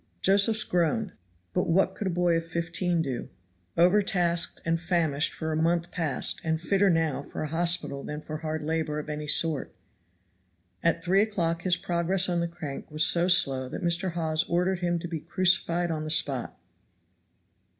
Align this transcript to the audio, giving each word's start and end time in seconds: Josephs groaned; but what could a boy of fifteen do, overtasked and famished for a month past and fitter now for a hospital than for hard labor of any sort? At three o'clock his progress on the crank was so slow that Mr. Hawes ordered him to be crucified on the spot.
Josephs 0.19 0.63
groaned; 0.63 1.11
but 1.53 1.67
what 1.67 1.93
could 1.93 2.07
a 2.07 2.09
boy 2.09 2.35
of 2.35 2.43
fifteen 2.43 3.03
do, 3.03 3.29
overtasked 3.77 4.59
and 4.65 4.81
famished 4.81 5.31
for 5.31 5.51
a 5.51 5.55
month 5.55 5.91
past 5.91 6.41
and 6.43 6.59
fitter 6.59 6.89
now 6.89 7.21
for 7.21 7.43
a 7.43 7.47
hospital 7.47 8.01
than 8.03 8.19
for 8.19 8.37
hard 8.37 8.63
labor 8.63 8.97
of 8.97 9.11
any 9.11 9.27
sort? 9.27 9.75
At 10.81 11.03
three 11.03 11.21
o'clock 11.21 11.61
his 11.61 11.77
progress 11.77 12.27
on 12.29 12.39
the 12.39 12.47
crank 12.47 12.89
was 12.89 13.05
so 13.05 13.27
slow 13.27 13.69
that 13.69 13.83
Mr. 13.83 14.13
Hawes 14.13 14.43
ordered 14.49 14.79
him 14.79 14.97
to 14.97 15.07
be 15.07 15.19
crucified 15.19 15.91
on 15.91 16.03
the 16.03 16.09
spot. 16.09 16.57